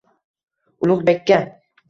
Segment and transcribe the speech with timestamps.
[0.87, 1.39] Ulug’bekka